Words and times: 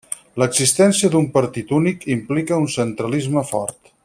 L'existència 0.43 1.11
d'un 1.15 1.27
partit 1.37 1.75
únic 1.81 2.09
implica 2.17 2.61
un 2.65 2.69
centralisme 2.81 3.49
fort. 3.53 3.91